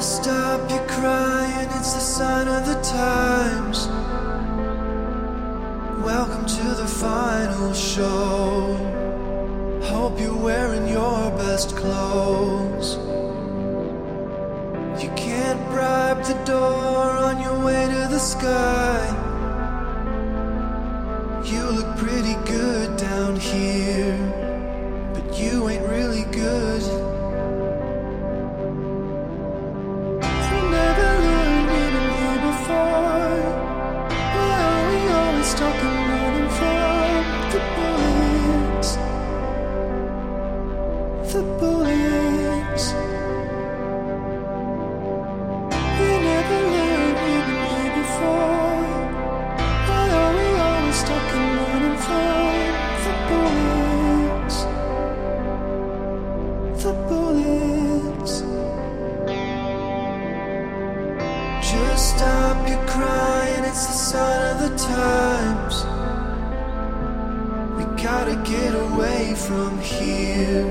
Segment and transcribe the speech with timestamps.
[0.00, 3.88] Stop your crying, it's the sign of the times.
[6.04, 8.76] Welcome to the final show.
[9.82, 12.96] Hope you're wearing your best clothes.
[15.02, 19.25] You can't bribe the door on your way to the sky.
[69.46, 70.64] From here.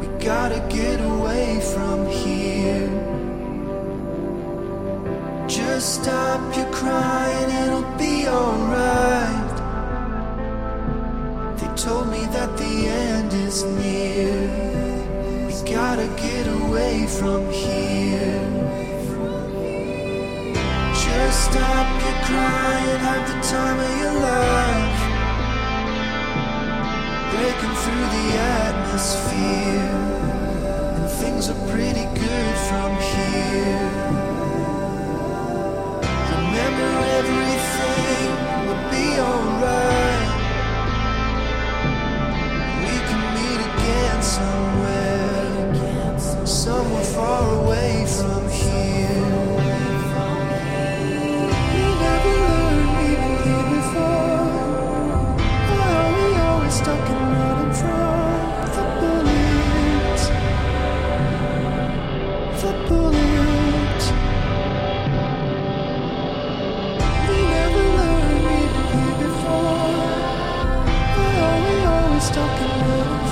[0.00, 2.88] We gotta get away from here.
[5.46, 9.56] Just stop your crying, it'll be alright.
[11.58, 12.74] They told me that the
[13.08, 14.48] end is near.
[15.46, 18.44] We gotta get away from here.
[21.04, 25.03] Just stop your crying, have the time of your life.
[27.34, 28.26] Breaking through the
[28.64, 29.90] atmosphere.
[30.96, 33.90] And things are pretty good from here.
[36.34, 37.53] Remember everything
[72.24, 73.23] stuck in love.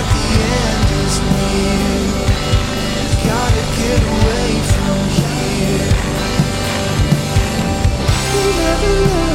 [0.00, 0.38] never
[9.06, 9.27] know